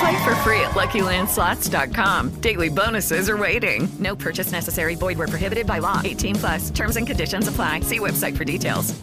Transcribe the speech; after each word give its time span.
Play 0.00 0.24
for 0.24 0.34
free 0.36 0.60
at 0.60 0.70
LuckyLandSlots.com. 0.70 2.40
Daily 2.40 2.70
bonuses 2.70 3.28
are 3.28 3.36
waiting. 3.36 3.86
No 3.98 4.16
purchase 4.16 4.50
necessary. 4.50 4.94
Void 4.94 5.18
where 5.18 5.28
prohibited 5.28 5.66
by 5.66 5.78
law. 5.78 6.00
18 6.02 6.36
plus. 6.36 6.70
Terms 6.70 6.96
and 6.96 7.06
conditions 7.06 7.48
apply. 7.48 7.80
See 7.80 7.98
website 7.98 8.34
for 8.34 8.44
details. 8.44 8.94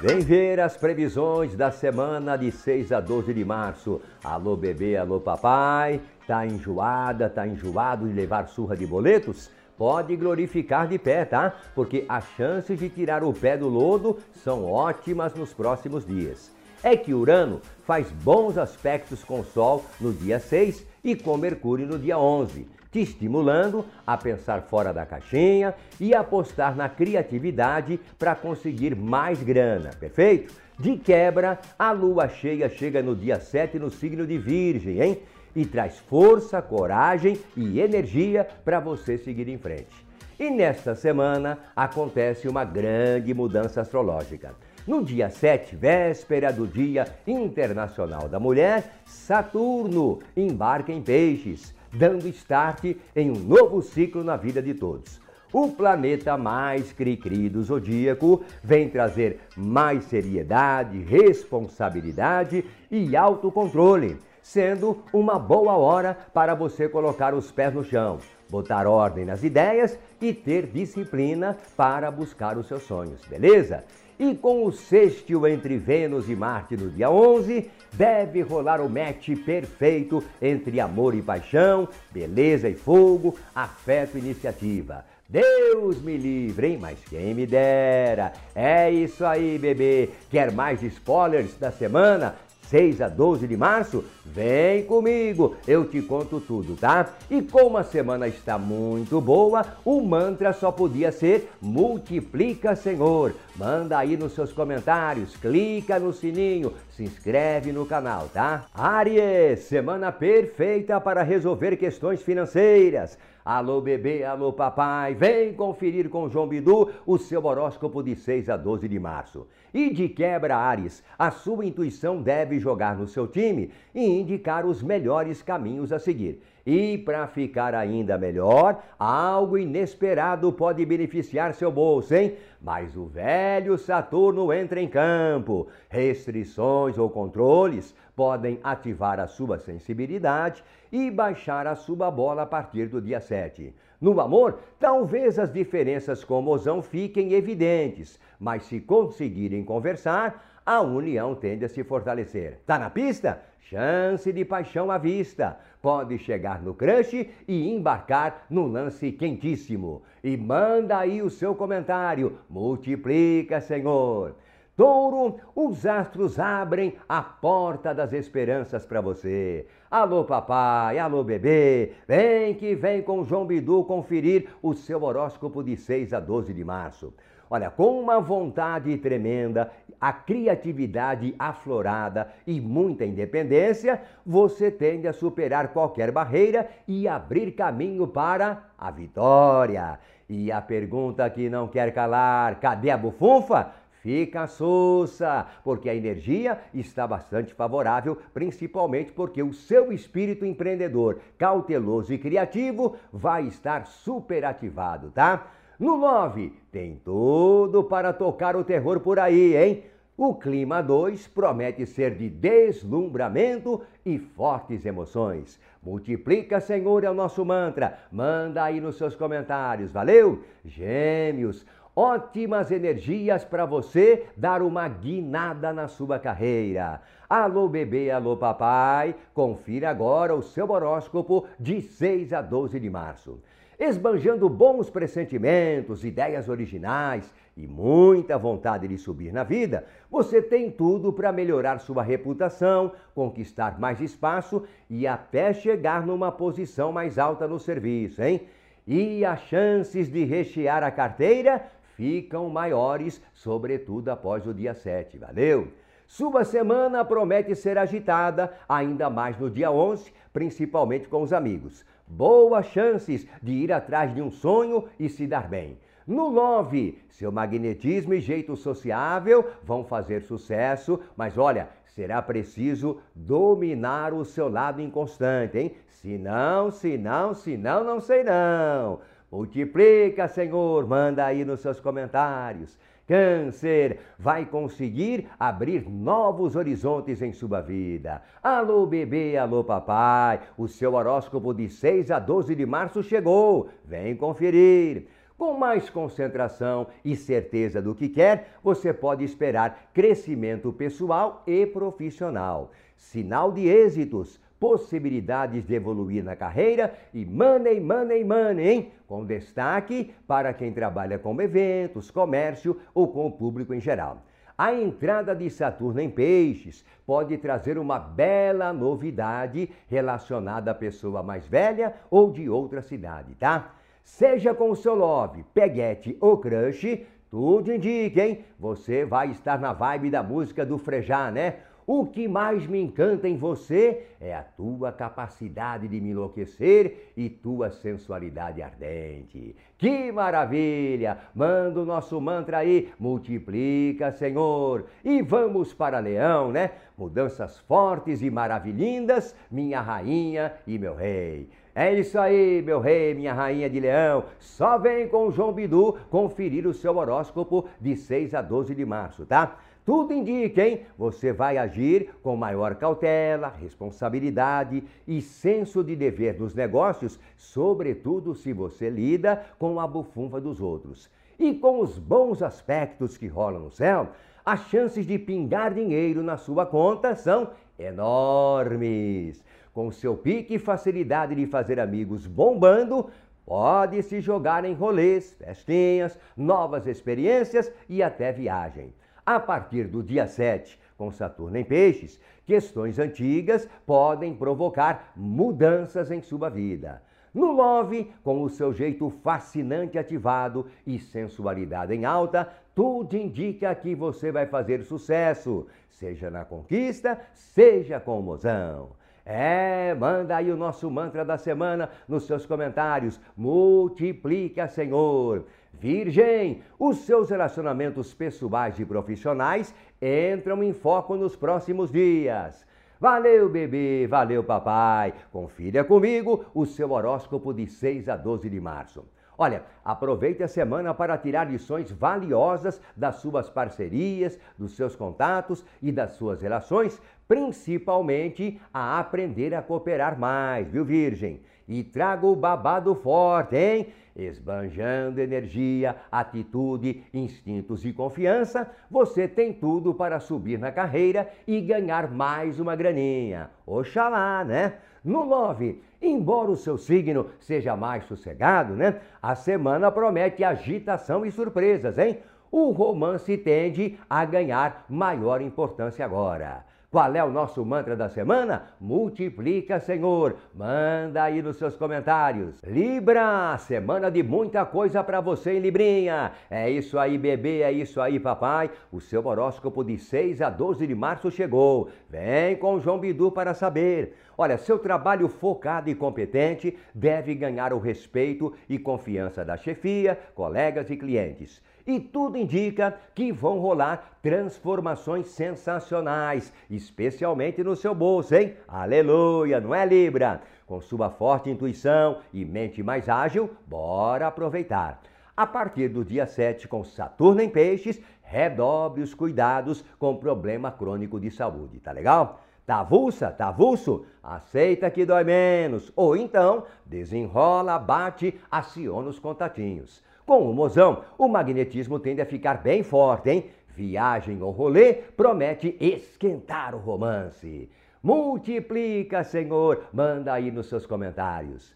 Vem 0.00 0.20
ver 0.20 0.60
as 0.60 0.76
previsões 0.76 1.56
da 1.56 1.70
semana 1.70 2.36
de 2.36 2.52
6 2.52 2.92
a 2.92 3.00
12 3.00 3.32
de 3.32 3.44
março. 3.44 4.02
Alô 4.22 4.54
bebê, 4.54 4.96
alô 4.96 5.18
papai. 5.18 6.00
Tá 6.26 6.46
enjoada, 6.46 7.30
tá 7.30 7.48
enjoado 7.48 8.06
de 8.06 8.12
levar 8.12 8.48
surra 8.48 8.76
de 8.76 8.86
boletos? 8.86 9.50
Pode 9.78 10.16
glorificar 10.16 10.88
de 10.88 10.98
pé, 10.98 11.24
tá? 11.24 11.54
Porque 11.72 12.04
as 12.08 12.24
chances 12.36 12.76
de 12.80 12.88
tirar 12.88 13.22
o 13.22 13.32
pé 13.32 13.56
do 13.56 13.68
lodo 13.68 14.18
são 14.42 14.64
ótimas 14.64 15.32
nos 15.34 15.54
próximos 15.54 16.04
dias. 16.04 16.50
É 16.82 16.96
que 16.96 17.14
Urano 17.14 17.60
faz 17.84 18.10
bons 18.10 18.58
aspectos 18.58 19.22
com 19.22 19.40
o 19.40 19.44
Sol 19.44 19.84
no 20.00 20.12
dia 20.12 20.40
6 20.40 20.84
e 21.04 21.14
com 21.14 21.36
Mercúrio 21.36 21.86
no 21.86 21.98
dia 21.98 22.18
11, 22.18 22.66
te 22.90 23.00
estimulando 23.00 23.84
a 24.06 24.16
pensar 24.16 24.62
fora 24.62 24.92
da 24.92 25.06
caixinha 25.06 25.74
e 26.00 26.14
apostar 26.14 26.74
na 26.74 26.88
criatividade 26.88 28.00
para 28.18 28.34
conseguir 28.34 28.96
mais 28.96 29.42
grana, 29.42 29.90
perfeito? 29.98 30.54
De 30.78 30.96
quebra, 30.96 31.58
a 31.78 31.90
lua 31.90 32.28
cheia 32.28 32.68
chega 32.68 33.02
no 33.02 33.14
dia 33.14 33.40
7 33.40 33.78
no 33.78 33.90
signo 33.90 34.26
de 34.26 34.38
Virgem, 34.38 35.00
hein? 35.00 35.22
E 35.54 35.64
traz 35.64 35.98
força, 35.98 36.60
coragem 36.62 37.38
e 37.56 37.80
energia 37.80 38.46
para 38.64 38.80
você 38.80 39.18
seguir 39.18 39.48
em 39.48 39.58
frente. 39.58 40.06
E 40.38 40.50
nesta 40.50 40.94
semana 40.94 41.58
acontece 41.74 42.48
uma 42.48 42.64
grande 42.64 43.34
mudança 43.34 43.80
astrológica. 43.80 44.54
No 44.86 45.04
dia 45.04 45.28
7, 45.28 45.74
véspera 45.74 46.52
do 46.52 46.66
Dia 46.66 47.06
Internacional 47.26 48.28
da 48.28 48.38
Mulher, 48.38 49.02
Saturno 49.04 50.20
embarca 50.36 50.92
em 50.92 51.02
Peixes, 51.02 51.74
dando 51.92 52.28
start 52.28 52.96
em 53.16 53.30
um 53.30 53.38
novo 53.38 53.82
ciclo 53.82 54.22
na 54.22 54.36
vida 54.36 54.62
de 54.62 54.74
todos. 54.74 55.20
O 55.52 55.68
planeta 55.68 56.36
mais 56.36 56.92
cri-cri 56.92 57.48
do 57.48 57.62
zodíaco 57.62 58.42
vem 58.62 58.88
trazer 58.88 59.40
mais 59.56 60.04
seriedade, 60.04 60.98
responsabilidade 61.00 62.64
e 62.90 63.16
autocontrole, 63.16 64.18
sendo 64.48 65.02
uma 65.12 65.38
boa 65.38 65.76
hora 65.76 66.16
para 66.32 66.54
você 66.54 66.88
colocar 66.88 67.34
os 67.34 67.50
pés 67.50 67.74
no 67.74 67.84
chão, 67.84 68.18
botar 68.48 68.86
ordem 68.86 69.26
nas 69.26 69.44
ideias 69.44 69.98
e 70.22 70.32
ter 70.32 70.66
disciplina 70.66 71.54
para 71.76 72.10
buscar 72.10 72.56
os 72.56 72.66
seus 72.66 72.84
sonhos, 72.84 73.20
beleza? 73.28 73.84
E 74.18 74.34
com 74.34 74.64
o 74.64 74.72
sextil 74.72 75.46
entre 75.46 75.76
Vênus 75.76 76.30
e 76.30 76.34
Marte 76.34 76.78
no 76.78 76.88
dia 76.88 77.10
11, 77.10 77.70
deve 77.92 78.40
rolar 78.40 78.80
o 78.80 78.88
match 78.88 79.28
perfeito 79.44 80.24
entre 80.40 80.80
amor 80.80 81.14
e 81.14 81.20
paixão, 81.20 81.86
beleza 82.10 82.70
e 82.70 82.74
fogo, 82.74 83.36
afeto 83.54 84.16
e 84.16 84.20
iniciativa. 84.20 85.04
Deus 85.28 86.00
me 86.00 86.16
livre, 86.16 86.68
hein? 86.68 86.78
Mas 86.80 86.98
quem 87.04 87.34
me 87.34 87.46
dera. 87.46 88.32
É 88.54 88.90
isso 88.90 89.26
aí, 89.26 89.58
bebê. 89.58 90.08
Quer 90.30 90.50
mais 90.50 90.82
spoilers 90.82 91.54
da 91.58 91.70
semana? 91.70 92.34
6 92.68 93.00
a 93.00 93.08
12 93.08 93.46
de 93.46 93.56
março? 93.56 94.04
Vem 94.24 94.84
comigo, 94.84 95.56
eu 95.66 95.86
te 95.86 96.02
conto 96.02 96.40
tudo, 96.40 96.76
tá? 96.76 97.08
E 97.30 97.42
como 97.42 97.78
a 97.78 97.84
semana 97.84 98.28
está 98.28 98.58
muito 98.58 99.20
boa, 99.20 99.64
o 99.84 100.00
mantra 100.02 100.52
só 100.52 100.70
podia 100.70 101.10
ser 101.10 101.50
multiplica, 101.60 102.76
Senhor. 102.76 103.34
Manda 103.58 103.98
aí 103.98 104.16
nos 104.16 104.34
seus 104.34 104.52
comentários, 104.52 105.34
clica 105.34 105.98
no 105.98 106.12
sininho, 106.12 106.74
se 106.90 107.02
inscreve 107.02 107.72
no 107.72 107.84
canal, 107.84 108.28
tá? 108.28 108.66
Aries, 108.72 109.64
semana 109.64 110.12
perfeita 110.12 111.00
para 111.00 111.24
resolver 111.24 111.76
questões 111.76 112.22
financeiras. 112.22 113.18
Alô 113.44 113.80
bebê, 113.80 114.22
alô 114.22 114.52
papai, 114.52 115.12
vem 115.14 115.54
conferir 115.54 116.08
com 116.08 116.28
João 116.28 116.46
Bidu 116.46 116.92
o 117.04 117.18
seu 117.18 117.44
horóscopo 117.44 118.00
de 118.00 118.14
6 118.14 118.48
a 118.48 118.56
12 118.56 118.86
de 118.86 118.98
março. 119.00 119.48
E 119.74 119.90
de 119.90 120.08
quebra, 120.08 120.56
Ares, 120.56 121.02
a 121.18 121.32
sua 121.32 121.66
intuição 121.66 122.22
deve 122.22 122.60
jogar 122.60 122.96
no 122.96 123.08
seu 123.08 123.26
time 123.26 123.72
e 123.92 124.04
indicar 124.04 124.66
os 124.66 124.84
melhores 124.84 125.42
caminhos 125.42 125.92
a 125.92 125.98
seguir. 125.98 126.40
E 126.70 126.98
para 126.98 127.26
ficar 127.26 127.74
ainda 127.74 128.18
melhor, 128.18 128.84
algo 128.98 129.56
inesperado 129.56 130.52
pode 130.52 130.84
beneficiar 130.84 131.54
seu 131.54 131.72
bolso, 131.72 132.14
hein? 132.14 132.36
Mas 132.60 132.94
o 132.94 133.06
velho 133.06 133.78
Saturno 133.78 134.52
entra 134.52 134.78
em 134.78 134.86
campo. 134.86 135.68
Restrições 135.88 136.98
ou 136.98 137.08
controles 137.08 137.94
podem 138.14 138.60
ativar 138.62 139.18
a 139.18 139.26
sua 139.26 139.58
sensibilidade 139.58 140.62
e 140.92 141.10
baixar 141.10 141.66
a 141.66 141.74
sua 141.74 142.10
bola 142.10 142.42
a 142.42 142.46
partir 142.46 142.86
do 142.86 143.00
dia 143.00 143.18
7. 143.18 143.74
No 143.98 144.20
amor, 144.20 144.58
talvez 144.78 145.38
as 145.38 145.50
diferenças 145.50 146.22
com 146.22 146.38
o 146.38 146.42
mozão 146.42 146.82
fiquem 146.82 147.32
evidentes, 147.32 148.20
mas 148.38 148.64
se 148.64 148.78
conseguirem 148.78 149.64
conversar, 149.64 150.60
a 150.66 150.82
união 150.82 151.34
tende 151.34 151.64
a 151.64 151.68
se 151.70 151.82
fortalecer. 151.82 152.60
Tá 152.66 152.78
na 152.78 152.90
pista? 152.90 153.40
Chance 153.68 154.32
de 154.32 154.46
paixão 154.46 154.90
à 154.90 154.96
vista. 154.96 155.58
Pode 155.82 156.16
chegar 156.16 156.62
no 156.62 156.72
crush 156.72 157.28
e 157.46 157.70
embarcar 157.70 158.46
no 158.48 158.66
lance 158.66 159.12
quentíssimo. 159.12 160.00
E 160.24 160.38
manda 160.38 160.96
aí 160.96 161.20
o 161.20 161.28
seu 161.28 161.54
comentário. 161.54 162.38
Multiplica, 162.48 163.60
Senhor. 163.60 164.36
Touro, 164.74 165.36
os 165.54 165.84
astros 165.84 166.38
abrem 166.38 166.94
a 167.06 167.20
porta 167.20 167.92
das 167.92 168.14
esperanças 168.14 168.86
para 168.86 169.02
você. 169.02 169.66
Alô, 169.90 170.24
papai, 170.24 170.98
alô, 170.98 171.22
bebê, 171.22 171.92
vem 172.06 172.54
que 172.54 172.74
vem 172.74 173.02
com 173.02 173.24
João 173.24 173.44
Bidu 173.44 173.84
conferir 173.84 174.48
o 174.62 174.72
seu 174.72 175.02
horóscopo 175.02 175.62
de 175.62 175.76
6 175.76 176.14
a 176.14 176.20
12 176.20 176.54
de 176.54 176.64
março. 176.64 177.12
Olha, 177.50 177.70
com 177.70 177.98
uma 178.00 178.20
vontade 178.20 178.96
tremenda, 178.98 179.70
a 180.00 180.12
criatividade 180.12 181.34
aflorada 181.38 182.28
e 182.46 182.60
muita 182.60 183.04
independência, 183.04 184.00
você 184.24 184.70
tende 184.70 185.08
a 185.08 185.12
superar 185.12 185.68
qualquer 185.68 186.12
barreira 186.12 186.68
e 186.86 187.08
abrir 187.08 187.52
caminho 187.52 188.06
para 188.06 188.64
a 188.78 188.90
vitória. 188.90 189.98
E 190.28 190.52
a 190.52 190.60
pergunta 190.60 191.28
que 191.30 191.48
não 191.48 191.66
quer 191.66 191.92
calar: 191.92 192.60
cadê 192.60 192.90
a 192.90 192.98
bufunfa? 192.98 193.72
Fica 194.02 194.46
sussa, 194.46 195.46
porque 195.64 195.88
a 195.90 195.94
energia 195.94 196.60
está 196.72 197.06
bastante 197.06 197.52
favorável, 197.52 198.16
principalmente 198.32 199.10
porque 199.10 199.42
o 199.42 199.52
seu 199.52 199.92
espírito 199.92 200.46
empreendedor, 200.46 201.18
cauteloso 201.36 202.12
e 202.14 202.18
criativo 202.18 202.96
vai 203.12 203.46
estar 203.46 203.86
super 203.86 204.44
ativado, 204.44 205.10
tá? 205.10 205.48
No 205.78 205.96
9, 205.96 206.52
tem 206.72 207.00
tudo 207.04 207.84
para 207.84 208.12
tocar 208.12 208.56
o 208.56 208.64
terror 208.64 208.98
por 208.98 209.20
aí, 209.20 209.56
hein? 209.56 209.84
O 210.16 210.34
clima 210.34 210.82
2 210.82 211.28
promete 211.28 211.86
ser 211.86 212.16
de 212.16 212.28
deslumbramento 212.28 213.82
e 214.04 214.18
fortes 214.18 214.84
emoções. 214.84 215.60
Multiplica, 215.80 216.58
Senhor, 216.58 217.04
é 217.04 217.10
o 217.10 217.14
nosso 217.14 217.44
mantra. 217.44 217.96
Manda 218.10 218.64
aí 218.64 218.80
nos 218.80 218.98
seus 218.98 219.14
comentários, 219.14 219.92
valeu? 219.92 220.42
Gêmeos, 220.64 221.64
ótimas 221.94 222.72
energias 222.72 223.44
para 223.44 223.64
você 223.64 224.26
dar 224.36 224.62
uma 224.62 224.88
guinada 224.88 225.72
na 225.72 225.86
sua 225.86 226.18
carreira. 226.18 227.00
Alô 227.30 227.68
bebê, 227.68 228.10
alô 228.10 228.36
papai, 228.36 229.14
confira 229.32 229.90
agora 229.90 230.34
o 230.34 230.42
seu 230.42 230.68
horóscopo 230.68 231.46
de 231.60 231.80
6 231.80 232.32
a 232.32 232.42
12 232.42 232.80
de 232.80 232.90
março. 232.90 233.38
Esbanjando 233.78 234.48
bons 234.48 234.90
pressentimentos, 234.90 236.04
ideias 236.04 236.48
originais 236.48 237.32
e 237.56 237.64
muita 237.64 238.36
vontade 238.36 238.88
de 238.88 238.98
subir 238.98 239.32
na 239.32 239.44
vida, 239.44 239.84
você 240.10 240.42
tem 240.42 240.68
tudo 240.68 241.12
para 241.12 241.30
melhorar 241.30 241.78
sua 241.78 242.02
reputação, 242.02 242.90
conquistar 243.14 243.78
mais 243.78 244.00
espaço 244.00 244.64
e 244.90 245.06
até 245.06 245.52
chegar 245.52 246.04
numa 246.04 246.32
posição 246.32 246.90
mais 246.90 247.20
alta 247.20 247.46
no 247.46 247.60
serviço, 247.60 248.20
hein? 248.20 248.48
E 248.84 249.24
as 249.24 249.42
chances 249.42 250.10
de 250.10 250.24
rechear 250.24 250.82
a 250.82 250.90
carteira 250.90 251.62
ficam 251.94 252.48
maiores, 252.48 253.22
sobretudo 253.32 254.08
após 254.08 254.44
o 254.44 254.52
dia 254.52 254.74
7. 254.74 255.18
Valeu? 255.18 255.68
Sua 256.06 256.42
semana 256.42 257.04
promete 257.04 257.54
ser 257.54 257.76
agitada, 257.76 258.52
ainda 258.66 259.10
mais 259.10 259.38
no 259.38 259.50
dia 259.50 259.70
11, 259.70 260.10
principalmente 260.32 261.06
com 261.06 261.22
os 261.22 261.34
amigos. 261.34 261.84
Boas 262.08 262.66
chances 262.66 263.26
de 263.42 263.52
ir 263.52 263.72
atrás 263.72 264.14
de 264.14 264.22
um 264.22 264.30
sonho 264.30 264.84
e 264.98 265.08
se 265.08 265.26
dar 265.26 265.48
bem. 265.48 265.78
No 266.06 266.30
9, 266.30 266.98
seu 267.10 267.30
magnetismo 267.30 268.14
e 268.14 268.20
jeito 268.20 268.56
sociável 268.56 269.44
vão 269.62 269.84
fazer 269.84 270.22
sucesso, 270.22 270.98
mas 271.14 271.36
olha, 271.36 271.68
será 271.84 272.22
preciso 272.22 272.98
dominar 273.14 274.14
o 274.14 274.24
seu 274.24 274.48
lado 274.48 274.80
inconstante, 274.80 275.58
hein? 275.58 275.72
Se 275.88 276.16
não, 276.16 276.70
se 276.70 276.96
não, 276.96 277.34
se 277.34 277.58
não, 277.58 277.84
não 277.84 278.00
sei 278.00 278.24
não. 278.24 279.00
Multiplica, 279.30 280.26
Senhor, 280.26 280.86
manda 280.86 281.24
aí 281.24 281.44
nos 281.44 281.60
seus 281.60 281.78
comentários. 281.78 282.78
Câncer 283.06 284.00
vai 284.18 284.44
conseguir 284.44 285.28
abrir 285.38 285.88
novos 285.88 286.56
horizontes 286.56 287.22
em 287.22 287.32
sua 287.32 287.60
vida. 287.60 288.22
Alô, 288.42 288.86
bebê, 288.86 289.36
alô, 289.36 289.64
papai. 289.64 290.40
O 290.56 290.66
seu 290.68 290.94
horóscopo 290.94 291.54
de 291.54 291.68
6 291.68 292.10
a 292.10 292.18
12 292.18 292.54
de 292.54 292.66
março 292.66 293.02
chegou. 293.02 293.68
Vem 293.84 294.16
conferir. 294.16 295.08
Com 295.38 295.54
mais 295.54 295.88
concentração 295.88 296.88
e 297.04 297.14
certeza 297.14 297.80
do 297.80 297.94
que 297.94 298.08
quer, 298.08 298.58
você 298.62 298.92
pode 298.92 299.24
esperar 299.24 299.90
crescimento 299.94 300.72
pessoal 300.72 301.42
e 301.46 301.64
profissional. 301.64 302.72
Sinal 302.96 303.52
de 303.52 303.68
êxitos 303.68 304.40
possibilidades 304.58 305.64
de 305.64 305.74
evoluir 305.74 306.24
na 306.24 306.36
carreira 306.36 306.92
e 307.14 307.24
money, 307.24 307.80
money, 307.80 308.24
money, 308.24 308.68
hein? 308.68 308.92
Com 309.06 309.24
destaque 309.24 310.12
para 310.26 310.52
quem 310.52 310.72
trabalha 310.72 311.18
com 311.18 311.40
eventos, 311.40 312.10
comércio 312.10 312.76
ou 312.94 313.08
com 313.08 313.26
o 313.26 313.32
público 313.32 313.72
em 313.72 313.80
geral. 313.80 314.22
A 314.56 314.74
entrada 314.74 315.36
de 315.36 315.48
Saturno 315.48 316.00
em 316.00 316.10
Peixes 316.10 316.84
pode 317.06 317.38
trazer 317.38 317.78
uma 317.78 317.98
bela 317.98 318.72
novidade 318.72 319.70
relacionada 319.88 320.72
à 320.72 320.74
pessoa 320.74 321.22
mais 321.22 321.46
velha 321.46 321.94
ou 322.10 322.32
de 322.32 322.50
outra 322.50 322.82
cidade, 322.82 323.36
tá? 323.36 323.74
Seja 324.02 324.52
com 324.52 324.70
o 324.70 324.76
seu 324.76 324.96
love, 324.96 325.44
peguete 325.54 326.16
ou 326.20 326.38
crush, 326.38 327.06
tudo 327.30 327.72
indica, 327.72 328.24
hein? 328.24 328.44
Você 328.58 329.04
vai 329.04 329.30
estar 329.30 329.60
na 329.60 329.72
vibe 329.72 330.10
da 330.10 330.22
música 330.22 330.66
do 330.66 330.76
Frejá, 330.76 331.30
né? 331.30 331.58
O 331.90 332.04
que 332.04 332.28
mais 332.28 332.66
me 332.66 332.78
encanta 332.78 333.26
em 333.26 333.38
você 333.38 334.08
é 334.20 334.34
a 334.34 334.42
tua 334.42 334.92
capacidade 334.92 335.88
de 335.88 335.98
me 336.02 336.10
enlouquecer 336.10 337.14
e 337.16 337.30
tua 337.30 337.70
sensualidade 337.70 338.60
ardente. 338.60 339.56
Que 339.78 340.12
maravilha! 340.12 341.16
Manda 341.34 341.80
o 341.80 341.86
nosso 341.86 342.20
mantra 342.20 342.58
aí, 342.58 342.92
multiplica, 343.00 344.12
Senhor. 344.12 344.84
E 345.02 345.22
vamos 345.22 345.72
para 345.72 345.98
Leão, 345.98 346.52
né? 346.52 346.72
Mudanças 346.94 347.58
fortes 347.60 348.20
e 348.20 348.28
maravilhindas, 348.28 349.34
minha 349.50 349.80
rainha 349.80 350.52
e 350.66 350.78
meu 350.78 350.94
rei. 350.94 351.48
É 351.74 351.94
isso 351.94 352.18
aí, 352.18 352.60
meu 352.60 352.80
rei, 352.80 353.14
minha 353.14 353.32
rainha 353.32 353.70
de 353.70 353.78
leão. 353.78 354.24
Só 354.40 354.76
vem 354.78 355.06
com 355.06 355.28
o 355.28 355.30
João 355.30 355.52
Bidu 355.52 355.96
conferir 356.10 356.66
o 356.66 356.74
seu 356.74 356.96
horóscopo 356.96 357.68
de 357.80 357.94
6 357.94 358.34
a 358.34 358.42
12 358.42 358.74
de 358.74 358.84
março, 358.84 359.24
tá? 359.24 359.58
Tudo 359.88 360.12
indica, 360.12 360.62
hein? 360.68 360.82
Você 360.98 361.32
vai 361.32 361.56
agir 361.56 362.10
com 362.22 362.36
maior 362.36 362.74
cautela, 362.74 363.48
responsabilidade 363.48 364.84
e 365.06 365.22
senso 365.22 365.82
de 365.82 365.96
dever 365.96 366.38
nos 366.38 366.54
negócios, 366.54 367.18
sobretudo 367.38 368.34
se 368.34 368.52
você 368.52 368.90
lida 368.90 369.46
com 369.58 369.80
a 369.80 369.86
bufunfa 369.86 370.38
dos 370.42 370.60
outros. 370.60 371.10
E 371.38 371.54
com 371.54 371.80
os 371.80 371.98
bons 371.98 372.42
aspectos 372.42 373.16
que 373.16 373.28
rolam 373.28 373.62
no 373.62 373.70
céu, 373.70 374.10
as 374.44 374.60
chances 374.68 375.06
de 375.06 375.18
pingar 375.18 375.72
dinheiro 375.72 376.22
na 376.22 376.36
sua 376.36 376.66
conta 376.66 377.14
são 377.14 377.52
enormes. 377.78 379.42
Com 379.72 379.90
seu 379.90 380.14
pique 380.18 380.56
e 380.56 380.58
facilidade 380.58 381.34
de 381.34 381.46
fazer 381.46 381.80
amigos 381.80 382.26
bombando, 382.26 383.08
pode 383.46 384.02
se 384.02 384.20
jogar 384.20 384.66
em 384.66 384.74
rolês, 384.74 385.32
festinhas, 385.38 386.18
novas 386.36 386.86
experiências 386.86 387.72
e 387.88 388.02
até 388.02 388.30
viagem. 388.32 388.92
A 389.28 389.38
partir 389.38 389.88
do 389.88 390.02
dia 390.02 390.26
7, 390.26 390.80
com 390.96 391.10
Saturno 391.10 391.58
em 391.58 391.62
Peixes, 391.62 392.18
questões 392.46 392.98
antigas 392.98 393.68
podem 393.84 394.34
provocar 394.34 395.12
mudanças 395.14 396.10
em 396.10 396.22
sua 396.22 396.48
vida. 396.48 397.02
No 397.34 397.52
Love, 397.52 398.10
com 398.24 398.42
o 398.42 398.48
seu 398.48 398.72
jeito 398.72 399.10
fascinante 399.22 399.98
ativado 399.98 400.64
e 400.86 400.98
sensualidade 400.98 401.92
em 401.92 402.06
alta, 402.06 402.48
tudo 402.74 403.18
indica 403.18 403.74
que 403.74 403.94
você 403.94 404.32
vai 404.32 404.46
fazer 404.46 404.82
sucesso, 404.82 405.66
seja 405.90 406.30
na 406.30 406.46
conquista, 406.46 407.20
seja 407.34 408.00
com 408.00 408.20
o 408.20 408.22
mozão. 408.22 408.92
É, 409.30 409.94
manda 409.94 410.34
aí 410.34 410.50
o 410.50 410.56
nosso 410.56 410.90
mantra 410.90 411.22
da 411.22 411.36
semana 411.36 411.90
nos 412.08 412.26
seus 412.26 412.46
comentários. 412.46 413.20
Multiplica, 413.36 414.66
Senhor. 414.68 415.44
Virgem, 415.72 416.62
os 416.78 416.98
seus 416.98 417.30
relacionamentos 417.30 418.12
pessoais 418.14 418.78
e 418.78 418.84
profissionais 418.84 419.74
entram 420.00 420.62
em 420.62 420.72
foco 420.72 421.16
nos 421.16 421.36
próximos 421.36 421.90
dias. 421.90 422.66
Valeu, 423.00 423.48
bebê, 423.48 424.06
valeu, 424.08 424.42
papai. 424.42 425.14
Confira 425.30 425.84
comigo 425.84 426.44
o 426.52 426.66
seu 426.66 426.90
horóscopo 426.90 427.52
de 427.52 427.66
6 427.66 428.08
a 428.08 428.16
12 428.16 428.50
de 428.50 428.60
março. 428.60 429.04
Olha, 429.40 429.62
aproveite 429.84 430.42
a 430.42 430.48
semana 430.48 430.92
para 430.92 431.16
tirar 431.16 431.48
lições 431.48 431.92
valiosas 431.92 432.80
das 432.96 433.16
suas 433.16 433.48
parcerias, 433.48 434.36
dos 434.58 434.74
seus 434.74 434.96
contatos 434.96 435.64
e 435.80 435.92
das 435.92 436.12
suas 436.14 436.42
relações, 436.42 437.00
principalmente 437.28 438.60
a 438.74 438.98
aprender 438.98 439.54
a 439.54 439.62
cooperar 439.62 440.18
mais, 440.18 440.68
viu, 440.68 440.84
Virgem? 440.84 441.40
E 441.68 441.84
traga 441.84 442.26
o 442.26 442.34
babado 442.34 442.94
forte, 442.94 443.54
hein? 443.54 443.88
Esbanjando 444.16 445.20
energia, 445.20 445.94
atitude, 446.10 447.04
instintos 447.12 447.84
e 447.84 447.92
confiança, 447.92 448.68
você 448.90 449.28
tem 449.28 449.52
tudo 449.52 449.94
para 449.94 450.18
subir 450.18 450.58
na 450.58 450.72
carreira 450.72 451.28
e 451.46 451.60
ganhar 451.60 452.10
mais 452.10 452.58
uma 452.58 452.74
graninha. 452.74 453.50
Oxalá, 453.66 454.42
né? 454.44 454.74
No 455.04 455.24
9, 455.24 455.80
embora 456.02 456.50
o 456.50 456.56
seu 456.56 456.76
signo 456.76 457.26
seja 457.38 457.76
mais 457.76 458.04
sossegado, 458.06 458.74
né? 458.74 459.00
A 459.22 459.34
semana 459.34 459.90
promete 459.92 460.42
agitação 460.42 461.24
e 461.24 461.30
surpresas, 461.30 461.96
hein? 461.98 462.18
O 462.50 462.70
romance 462.70 463.36
tende 463.36 463.98
a 464.08 464.24
ganhar 464.24 464.84
maior 464.88 465.40
importância 465.42 466.04
agora. 466.04 466.64
Qual 466.90 467.14
é 467.14 467.22
o 467.22 467.30
nosso 467.30 467.62
mantra 467.66 467.94
da 467.94 468.08
semana? 468.08 468.68
Multiplica, 468.80 469.78
Senhor. 469.78 470.36
Manda 470.54 471.22
aí 471.22 471.42
nos 471.42 471.58
seus 471.58 471.76
comentários. 471.76 472.62
Libra, 472.64 473.58
semana 473.58 474.10
de 474.10 474.22
muita 474.22 474.64
coisa 474.64 475.04
para 475.04 475.20
você 475.20 475.52
em 475.52 475.60
Librinha. 475.60 476.32
É 476.48 476.70
isso 476.70 476.98
aí, 476.98 477.18
bebê, 477.18 477.60
é 477.60 477.70
isso 477.70 478.00
aí, 478.00 478.18
papai. 478.18 478.70
O 478.90 479.02
seu 479.02 479.26
horóscopo 479.26 479.84
de 479.84 479.98
6 479.98 480.40
a 480.40 480.48
12 480.48 480.86
de 480.86 480.94
março 480.94 481.30
chegou. 481.30 481.90
Vem 482.08 482.56
com 482.56 482.76
o 482.76 482.80
João 482.80 482.98
Bidu 482.98 483.30
para 483.30 483.52
saber. 483.52 484.16
Olha, 484.38 484.56
seu 484.56 484.78
trabalho 484.78 485.28
focado 485.28 485.90
e 485.90 485.94
competente 485.94 486.74
deve 486.94 487.34
ganhar 487.34 487.74
o 487.74 487.78
respeito 487.78 488.54
e 488.66 488.78
confiança 488.78 489.44
da 489.44 489.58
chefia, 489.58 490.18
colegas 490.34 490.88
e 490.88 490.96
clientes 490.96 491.60
e 491.88 491.98
tudo 491.98 492.36
indica 492.36 492.94
que 493.14 493.32
vão 493.32 493.58
rolar 493.58 494.18
transformações 494.22 495.28
sensacionais, 495.28 496.52
especialmente 496.68 497.64
no 497.64 497.74
seu 497.74 497.94
bolso, 497.94 498.34
hein? 498.34 498.54
Aleluia, 498.68 499.58
não 499.58 499.74
é 499.74 499.86
Libra? 499.86 500.42
Com 500.66 500.82
sua 500.82 501.08
forte 501.08 501.48
intuição 501.48 502.18
e 502.30 502.44
mente 502.44 502.82
mais 502.82 503.08
ágil, 503.08 503.48
bora 503.66 504.26
aproveitar. 504.26 505.00
A 505.34 505.46
partir 505.46 505.88
do 505.88 506.04
dia 506.04 506.26
7, 506.26 506.68
com 506.68 506.84
Saturno 506.84 507.40
em 507.40 507.48
Peixes, 507.48 507.98
redobre 508.20 509.00
os 509.00 509.14
cuidados 509.14 509.82
com 509.98 510.14
problema 510.14 510.70
crônico 510.70 511.18
de 511.18 511.30
saúde, 511.30 511.80
tá 511.80 511.90
legal? 511.90 512.42
Tá 512.66 512.80
avulsa? 512.80 513.30
Tá 513.30 513.48
avulso? 513.48 514.04
Aceita 514.22 514.90
que 514.90 515.06
dói 515.06 515.24
menos. 515.24 515.90
Ou 515.96 516.14
então, 516.14 516.64
desenrola, 516.84 517.78
bate, 517.78 518.38
aciona 518.50 519.08
os 519.08 519.18
contatinhos. 519.18 520.06
Com 520.28 520.42
o 520.42 520.52
mozão, 520.52 521.04
o 521.16 521.26
magnetismo 521.26 521.98
tende 521.98 522.20
a 522.20 522.26
ficar 522.26 522.62
bem 522.62 522.82
forte, 522.82 523.30
hein? 523.30 523.46
Viagem 523.74 524.42
ou 524.42 524.50
rolê 524.50 524.92
promete 524.92 525.74
esquentar 525.80 526.74
o 526.74 526.78
romance. 526.78 527.70
Multiplica, 528.02 529.24
Senhor, 529.24 529.84
manda 529.90 530.34
aí 530.34 530.50
nos 530.50 530.68
seus 530.68 530.84
comentários. 530.84 531.74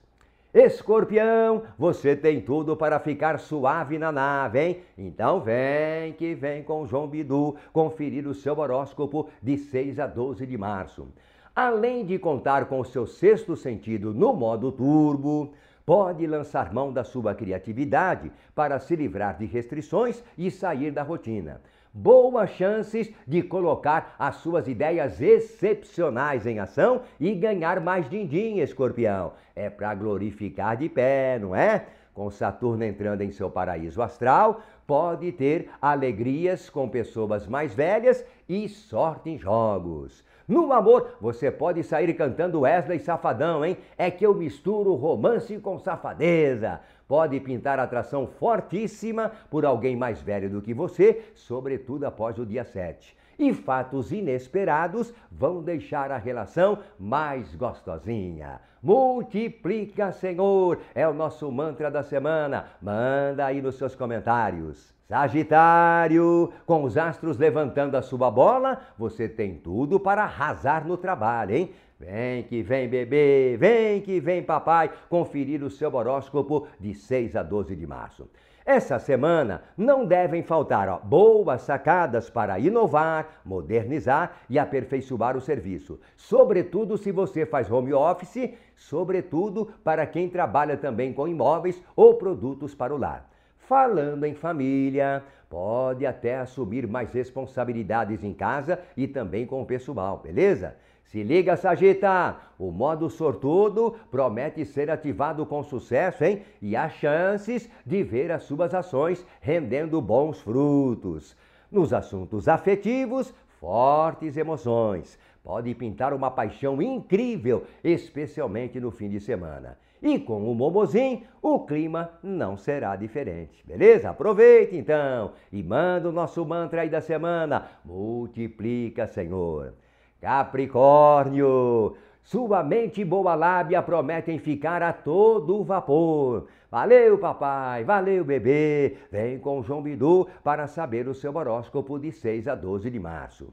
Escorpião, 0.52 1.62
você 1.78 2.14
tem 2.14 2.42
tudo 2.42 2.76
para 2.76 3.00
ficar 3.00 3.40
suave 3.40 3.98
na 3.98 4.12
nave, 4.12 4.60
hein? 4.60 4.80
Então 4.98 5.40
vem 5.40 6.12
que 6.12 6.34
vem 6.34 6.62
com 6.62 6.86
João 6.86 7.08
Bidu 7.08 7.56
conferir 7.72 8.28
o 8.28 8.34
seu 8.34 8.58
horóscopo 8.58 9.30
de 9.42 9.56
6 9.56 9.98
a 9.98 10.06
12 10.06 10.46
de 10.46 10.58
março. 10.58 11.08
Além 11.56 12.04
de 12.04 12.18
contar 12.18 12.66
com 12.66 12.80
o 12.80 12.84
seu 12.84 13.06
sexto 13.06 13.56
sentido 13.56 14.12
no 14.12 14.34
modo 14.34 14.70
turbo, 14.70 15.54
pode 15.84 16.26
lançar 16.26 16.72
mão 16.72 16.92
da 16.92 17.04
sua 17.04 17.34
criatividade 17.34 18.30
para 18.54 18.78
se 18.78 18.94
livrar 18.96 19.38
de 19.38 19.46
restrições 19.46 20.22
e 20.36 20.50
sair 20.50 20.90
da 20.90 21.02
rotina 21.02 21.60
boas 21.92 22.50
chances 22.50 23.12
de 23.26 23.42
colocar 23.42 24.14
as 24.18 24.36
suas 24.36 24.66
ideias 24.66 25.20
excepcionais 25.20 26.46
em 26.46 26.58
ação 26.58 27.02
e 27.20 27.34
ganhar 27.34 27.80
mais 27.80 28.08
din-din, 28.08 28.60
escorpião. 28.60 29.32
É 29.54 29.68
para 29.68 29.94
glorificar 29.94 30.76
de 30.76 30.88
pé, 30.88 31.38
não 31.38 31.54
é? 31.54 31.86
Com 32.14 32.30
Saturno 32.30 32.84
entrando 32.84 33.22
em 33.22 33.30
seu 33.30 33.50
paraíso 33.50 34.02
astral, 34.02 34.62
pode 34.86 35.32
ter 35.32 35.70
alegrias 35.80 36.68
com 36.68 36.88
pessoas 36.88 37.46
mais 37.46 37.74
velhas 37.74 38.24
e 38.48 38.68
sorte 38.68 39.30
em 39.30 39.38
jogos. 39.38 40.24
No 40.46 40.72
amor, 40.72 41.16
você 41.20 41.50
pode 41.50 41.82
sair 41.82 42.12
cantando 42.14 42.60
Wesley 42.60 42.98
Safadão, 42.98 43.64
hein? 43.64 43.76
É 43.96 44.10
que 44.10 44.26
eu 44.26 44.34
misturo 44.34 44.94
romance 44.94 45.58
com 45.58 45.78
safadeza 45.78 46.80
pode 47.12 47.38
pintar 47.40 47.78
atração 47.78 48.26
fortíssima 48.26 49.30
por 49.50 49.66
alguém 49.66 49.94
mais 49.94 50.22
velho 50.22 50.48
do 50.48 50.62
que 50.62 50.72
você, 50.72 51.22
sobretudo 51.34 52.04
após 52.04 52.38
o 52.38 52.46
dia 52.46 52.64
7. 52.64 53.14
E 53.38 53.52
fatos 53.52 54.12
inesperados 54.12 55.12
vão 55.30 55.62
deixar 55.62 56.10
a 56.10 56.16
relação 56.16 56.78
mais 56.98 57.54
gostosinha. 57.54 58.62
Multiplica, 58.82 60.10
Senhor, 60.10 60.78
é 60.94 61.06
o 61.06 61.12
nosso 61.12 61.52
mantra 61.52 61.90
da 61.90 62.02
semana. 62.02 62.64
Manda 62.80 63.44
aí 63.44 63.60
nos 63.60 63.76
seus 63.76 63.94
comentários. 63.94 64.94
Sagitário, 65.12 66.50
com 66.64 66.84
os 66.84 66.96
astros 66.96 67.36
levantando 67.36 67.98
a 67.98 68.00
sua 68.00 68.30
bola, 68.30 68.80
você 68.96 69.28
tem 69.28 69.56
tudo 69.56 70.00
para 70.00 70.22
arrasar 70.22 70.86
no 70.86 70.96
trabalho, 70.96 71.54
hein? 71.54 71.70
Vem 72.00 72.44
que 72.44 72.62
vem, 72.62 72.88
bebê, 72.88 73.54
vem 73.58 74.00
que 74.00 74.18
vem, 74.18 74.42
papai, 74.42 74.90
conferir 75.10 75.62
o 75.62 75.68
seu 75.68 75.94
horóscopo 75.94 76.66
de 76.80 76.94
6 76.94 77.36
a 77.36 77.42
12 77.42 77.76
de 77.76 77.86
março. 77.86 78.26
Essa 78.64 78.98
semana 78.98 79.62
não 79.76 80.06
devem 80.06 80.42
faltar 80.42 80.88
ó, 80.88 80.98
boas 80.98 81.60
sacadas 81.60 82.30
para 82.30 82.58
inovar, 82.58 83.42
modernizar 83.44 84.38
e 84.48 84.58
aperfeiçoar 84.58 85.36
o 85.36 85.42
serviço. 85.42 86.00
Sobretudo 86.16 86.96
se 86.96 87.12
você 87.12 87.44
faz 87.44 87.70
home 87.70 87.92
office, 87.92 88.54
sobretudo 88.74 89.68
para 89.84 90.06
quem 90.06 90.30
trabalha 90.30 90.78
também 90.78 91.12
com 91.12 91.28
imóveis 91.28 91.82
ou 91.94 92.14
produtos 92.14 92.74
para 92.74 92.94
o 92.94 92.98
lar. 92.98 93.30
Falando 93.72 94.26
em 94.26 94.34
família, 94.34 95.24
pode 95.48 96.04
até 96.04 96.36
assumir 96.36 96.86
mais 96.86 97.10
responsabilidades 97.14 98.22
em 98.22 98.34
casa 98.34 98.78
e 98.94 99.08
também 99.08 99.46
com 99.46 99.62
o 99.62 99.64
pessoal, 99.64 100.18
beleza? 100.18 100.76
Se 101.04 101.22
liga, 101.22 101.56
Sagita! 101.56 102.36
O 102.58 102.70
modo 102.70 103.08
sortudo 103.08 103.96
promete 104.10 104.62
ser 104.66 104.90
ativado 104.90 105.46
com 105.46 105.62
sucesso, 105.62 106.22
hein? 106.22 106.42
E 106.60 106.76
há 106.76 106.90
chances 106.90 107.66
de 107.86 108.02
ver 108.02 108.30
as 108.30 108.42
suas 108.42 108.74
ações 108.74 109.24
rendendo 109.40 110.02
bons 110.02 110.38
frutos. 110.42 111.34
Nos 111.70 111.94
assuntos 111.94 112.48
afetivos, 112.48 113.32
fortes 113.58 114.36
emoções. 114.36 115.18
Pode 115.42 115.74
pintar 115.74 116.12
uma 116.12 116.30
paixão 116.30 116.82
incrível, 116.82 117.64
especialmente 117.82 118.78
no 118.78 118.90
fim 118.90 119.08
de 119.08 119.18
semana. 119.18 119.78
E 120.02 120.18
com 120.18 120.50
o 120.50 120.54
Momozinho, 120.54 121.22
o 121.40 121.60
clima 121.60 122.10
não 122.22 122.56
será 122.56 122.96
diferente, 122.96 123.64
beleza? 123.64 124.10
Aproveite 124.10 124.76
então 124.76 125.30
e 125.52 125.62
manda 125.62 126.08
o 126.08 126.12
nosso 126.12 126.44
mantra 126.44 126.80
aí 126.80 126.88
da 126.88 127.00
semana. 127.00 127.68
Multiplica, 127.84 129.06
Senhor. 129.06 129.74
Capricórnio, 130.20 131.96
sua 132.24 132.64
mente 132.64 133.00
e 133.00 133.04
boa 133.04 133.36
lábia 133.36 133.80
prometem 133.80 134.38
ficar 134.38 134.82
a 134.82 134.92
todo 134.92 135.62
vapor. 135.62 136.48
Valeu, 136.68 137.18
papai, 137.18 137.84
valeu, 137.84 138.24
bebê. 138.24 138.96
Vem 139.10 139.38
com 139.38 139.62
João 139.62 139.82
Bidu 139.82 140.26
para 140.42 140.66
saber 140.66 141.06
o 141.06 141.14
seu 141.14 141.32
horóscopo 141.36 141.96
de 141.98 142.10
6 142.10 142.48
a 142.48 142.56
12 142.56 142.90
de 142.90 142.98
março. 142.98 143.52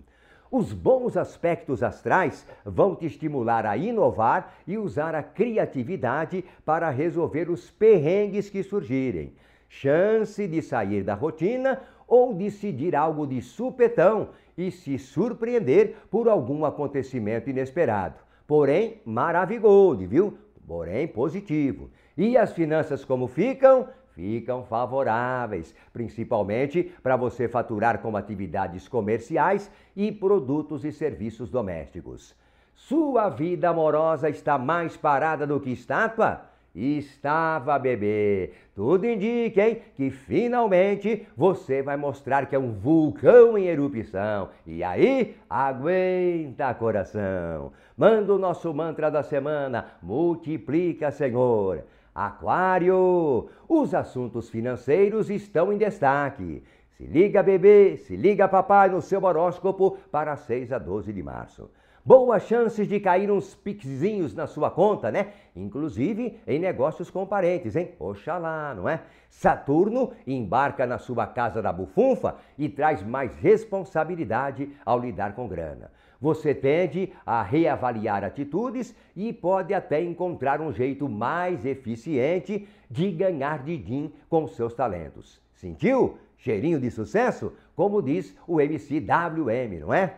Os 0.52 0.74
bons 0.74 1.16
aspectos 1.16 1.84
astrais 1.84 2.46
vão 2.66 2.96
te 2.96 3.06
estimular 3.06 3.68
a 3.68 3.78
inovar 3.78 4.56
e 4.66 4.80
usar 4.80 5.14
a 5.14 5.22
criatividade 5.22 6.44
para 6.66 6.90
resolver 6.90 7.52
os 7.52 7.70
perrengues 7.70 8.50
que 8.50 8.64
surgirem. 8.64 9.34
Chance 9.68 10.48
de 10.48 10.62
sair 10.64 11.04
da 11.04 11.14
rotina 11.14 11.80
ou 12.08 12.34
decidir 12.34 12.96
algo 12.96 13.28
de 13.28 13.40
supetão 13.44 14.30
e 14.58 14.72
se 14.72 14.98
surpreender 14.98 15.96
por 16.10 16.28
algum 16.28 16.66
acontecimento 16.66 17.50
inesperado. 17.50 18.16
Porém, 18.48 19.00
maravilhoso, 19.06 20.08
viu? 20.08 20.36
Porém, 20.68 21.08
positivo. 21.08 21.92
E 22.18 22.36
as 22.36 22.52
finanças 22.54 23.06
como 23.06 23.28
ficam? 23.28 23.88
Ficam 24.20 24.66
favoráveis, 24.66 25.74
principalmente 25.94 26.92
para 27.02 27.16
você 27.16 27.48
faturar 27.48 28.00
com 28.00 28.18
atividades 28.18 28.86
comerciais 28.86 29.72
e 29.96 30.12
produtos 30.12 30.84
e 30.84 30.92
serviços 30.92 31.50
domésticos. 31.50 32.36
Sua 32.76 33.30
vida 33.30 33.70
amorosa 33.70 34.30
está 34.30 34.58
mais 34.58 34.98
parada 34.98 35.48
do 35.48 35.58
que 35.58 35.70
estátua? 35.70 36.42
Estava 36.76 37.80
bebê. 37.80 38.52
Tudo 38.76 39.08
indica, 39.08 39.66
hein, 39.66 39.82
que 39.96 40.12
finalmente 40.12 41.26
você 41.36 41.82
vai 41.82 41.96
mostrar 41.96 42.46
que 42.46 42.56
é 42.56 42.60
um 42.60 42.74
vulcão 42.74 43.58
em 43.58 43.68
erupção. 43.68 44.50
E 44.68 44.84
aí, 44.84 45.38
aguenta 45.50 46.74
coração. 46.74 47.72
Manda 47.98 48.34
o 48.34 48.38
nosso 48.38 48.74
mantra 48.74 49.10
da 49.10 49.24
semana. 49.24 49.86
Multiplica, 50.04 51.10
Senhor. 51.10 51.86
Aquário, 52.14 53.50
os 53.68 53.94
assuntos 53.94 54.50
financeiros 54.50 55.30
estão 55.30 55.72
em 55.72 55.78
destaque. 55.78 56.64
Se 56.92 57.06
liga, 57.06 57.42
bebê, 57.42 57.98
se 57.98 58.16
liga, 58.16 58.48
papai, 58.48 58.90
no 58.90 59.02
seu 59.02 59.24
horóscopo 59.24 59.98
para 60.12 60.36
6 60.36 60.72
a 60.74 60.78
12 60.78 61.14
de 61.14 61.24
março 61.24 61.70
boas 62.10 62.42
chances 62.48 62.88
de 62.88 63.00
cair 63.00 63.30
uns 63.30 63.54
pixinhos 63.54 64.34
na 64.34 64.48
sua 64.48 64.72
conta, 64.72 65.12
né? 65.12 65.28
Inclusive 65.56 66.40
em 66.48 66.58
negócios 66.58 67.12
com 67.12 67.24
parentes, 67.24 67.76
hein? 67.76 67.92
Oxalá, 68.00 68.74
não 68.74 68.90
é? 68.90 69.04
Saturno 69.30 70.12
embarca 70.26 70.88
na 70.88 70.98
sua 70.98 71.28
casa 71.28 71.62
da 71.62 71.72
bufunfa 71.72 72.38
e 72.58 72.68
traz 72.68 73.04
mais 73.04 73.36
responsabilidade 73.36 74.72
ao 74.84 75.00
lidar 75.00 75.36
com 75.36 75.48
grana. 75.48 75.92
Você 76.20 76.52
tende 76.56 77.14
a 77.24 77.44
reavaliar 77.44 78.24
atitudes 78.24 78.96
e 79.16 79.32
pode 79.32 79.72
até 79.72 80.02
encontrar 80.02 80.62
um 80.62 80.74
jeito 80.74 81.08
mais 81.08 81.64
eficiente 81.64 82.68
de 82.90 83.12
ganhar 83.12 83.62
din 83.62 84.12
com 84.28 84.48
seus 84.48 84.74
talentos. 84.74 85.40
Sentiu? 85.54 86.18
Cheirinho 86.40 86.80
de 86.80 86.90
sucesso? 86.90 87.54
Como 87.76 88.02
diz 88.02 88.36
o 88.48 88.60
MCWM, 88.60 89.80
não 89.80 89.94
é? 89.94 90.16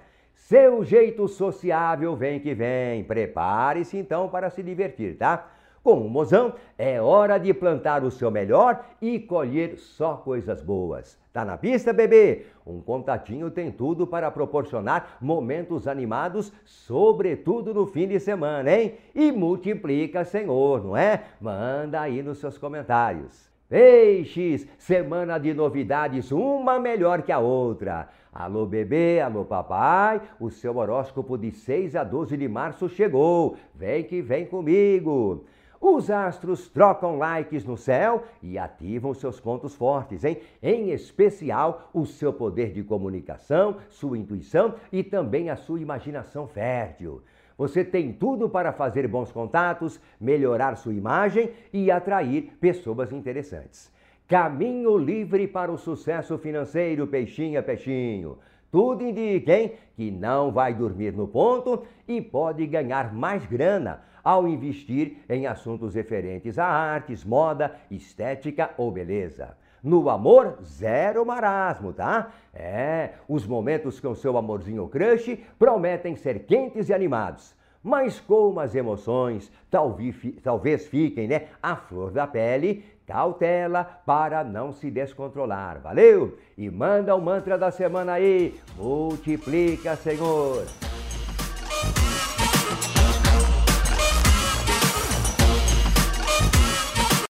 Seu 0.47 0.83
jeito 0.83 1.27
sociável 1.27 2.15
vem 2.15 2.39
que 2.39 2.53
vem. 2.53 3.03
Prepare-se 3.03 3.95
então 3.95 4.27
para 4.27 4.49
se 4.49 4.61
divertir, 4.63 5.15
tá? 5.15 5.47
Com 5.83 5.93
o 6.01 6.09
mozão, 6.09 6.55
é 6.77 6.99
hora 6.99 7.37
de 7.37 7.53
plantar 7.53 8.03
o 8.03 8.11
seu 8.11 8.29
melhor 8.29 8.83
e 9.01 9.19
colher 9.19 9.77
só 9.77 10.15
coisas 10.15 10.61
boas. 10.61 11.17
Tá 11.31 11.45
na 11.45 11.57
pista, 11.57 11.93
bebê? 11.93 12.47
Um 12.65 12.81
contatinho 12.81 13.49
tem 13.49 13.71
tudo 13.71 14.05
para 14.05 14.29
proporcionar 14.29 15.17
momentos 15.21 15.87
animados, 15.87 16.51
sobretudo 16.65 17.73
no 17.73 17.85
fim 17.85 18.07
de 18.07 18.19
semana, 18.19 18.71
hein? 18.71 18.95
E 19.15 19.31
multiplica, 19.31 20.25
Senhor, 20.25 20.83
não 20.83 20.97
é? 20.97 21.23
Manda 21.39 22.01
aí 22.01 22.21
nos 22.21 22.39
seus 22.39 22.57
comentários. 22.57 23.49
Peixes, 23.69 24.67
semana 24.77 25.37
de 25.37 25.53
novidades, 25.53 26.31
uma 26.31 26.77
melhor 26.77 27.21
que 27.21 27.31
a 27.31 27.39
outra. 27.39 28.09
Alô 28.33 28.65
bebê, 28.65 29.19
alô 29.19 29.43
papai, 29.43 30.21
o 30.39 30.49
seu 30.49 30.77
horóscopo 30.77 31.37
de 31.37 31.51
6 31.51 31.97
a 31.97 32.03
12 32.05 32.37
de 32.37 32.47
março 32.47 32.87
chegou. 32.87 33.57
Vem 33.75 34.05
que 34.05 34.21
vem 34.21 34.45
comigo. 34.45 35.43
Os 35.81 36.09
astros 36.09 36.69
trocam 36.69 37.17
likes 37.17 37.65
no 37.65 37.75
céu 37.75 38.23
e 38.41 38.57
ativam 38.57 39.13
seus 39.13 39.37
pontos 39.37 39.75
fortes, 39.75 40.23
hein? 40.23 40.39
Em 40.63 40.91
especial 40.91 41.89
o 41.93 42.05
seu 42.05 42.31
poder 42.31 42.71
de 42.71 42.81
comunicação, 42.83 43.75
sua 43.89 44.17
intuição 44.17 44.75
e 44.93 45.03
também 45.03 45.49
a 45.49 45.57
sua 45.57 45.81
imaginação 45.81 46.47
fértil. 46.47 47.21
Você 47.57 47.83
tem 47.83 48.13
tudo 48.13 48.49
para 48.49 48.71
fazer 48.71 49.09
bons 49.09 49.29
contatos, 49.29 49.99
melhorar 50.19 50.77
sua 50.77 50.93
imagem 50.93 51.51
e 51.73 51.91
atrair 51.91 52.53
pessoas 52.61 53.11
interessantes. 53.11 53.91
Caminho 54.31 54.97
livre 54.97 55.45
para 55.45 55.69
o 55.69 55.77
sucesso 55.77 56.37
financeiro, 56.37 57.05
peixinha, 57.05 57.61
peixinho. 57.61 58.37
Tudo 58.71 59.03
indica, 59.03 59.53
hein, 59.53 59.73
que 59.93 60.09
não 60.09 60.53
vai 60.53 60.73
dormir 60.73 61.11
no 61.11 61.27
ponto 61.27 61.83
e 62.07 62.21
pode 62.21 62.65
ganhar 62.65 63.13
mais 63.13 63.45
grana 63.45 64.03
ao 64.23 64.47
investir 64.47 65.17
em 65.27 65.47
assuntos 65.47 65.95
referentes 65.95 66.57
a 66.57 66.65
artes, 66.65 67.25
moda, 67.25 67.75
estética 67.91 68.69
ou 68.77 68.89
beleza. 68.89 69.57
No 69.83 70.09
amor, 70.09 70.59
zero 70.63 71.25
marasmo, 71.25 71.91
tá? 71.91 72.31
É, 72.53 73.15
os 73.27 73.45
momentos 73.45 73.99
com 73.99 74.15
seu 74.15 74.37
amorzinho 74.37 74.87
crush 74.87 75.37
prometem 75.59 76.15
ser 76.15 76.45
quentes 76.45 76.87
e 76.87 76.93
animados. 76.93 77.53
Mas 77.83 78.19
como 78.19 78.59
as 78.59 78.75
emoções 78.75 79.51
talvez, 79.69 80.15
talvez 80.43 80.87
fiquem 80.87 81.27
né, 81.27 81.47
à 81.61 81.75
flor 81.75 82.11
da 82.11 82.27
pele, 82.27 82.85
cautela 83.11 83.83
para 84.05 84.41
não 84.41 84.71
se 84.71 84.89
descontrolar. 84.89 85.81
Valeu? 85.81 86.37
E 86.57 86.69
manda 86.69 87.13
o 87.13 87.21
mantra 87.21 87.57
da 87.57 87.69
semana 87.69 88.13
aí. 88.13 88.57
Multiplica, 88.77 89.97
Senhor. 89.97 90.65